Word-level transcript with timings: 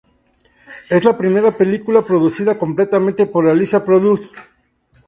Es 0.89 1.03
la 1.05 1.15
primera 1.15 1.55
película 1.55 2.03
producida 2.03 2.57
completamente 2.57 3.27
por 3.27 3.47
"Alicia 3.47 3.85
Produce". 3.85 4.31